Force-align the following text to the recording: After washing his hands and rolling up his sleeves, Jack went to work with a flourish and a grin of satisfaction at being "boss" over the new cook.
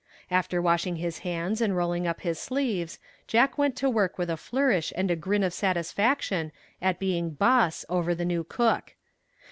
After 0.31 0.59
washing 0.63 0.95
his 0.95 1.19
hands 1.19 1.61
and 1.61 1.77
rolling 1.77 2.07
up 2.07 2.21
his 2.21 2.39
sleeves, 2.39 2.97
Jack 3.27 3.59
went 3.59 3.75
to 3.75 3.87
work 3.87 4.17
with 4.17 4.31
a 4.31 4.35
flourish 4.35 4.91
and 4.95 5.11
a 5.11 5.15
grin 5.15 5.43
of 5.43 5.53
satisfaction 5.53 6.51
at 6.81 6.97
being 6.97 7.29
"boss" 7.29 7.85
over 7.87 8.15
the 8.15 8.25
new 8.25 8.43
cook. 8.43 8.95